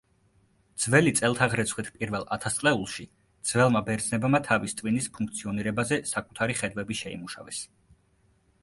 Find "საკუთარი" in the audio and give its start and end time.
6.15-6.61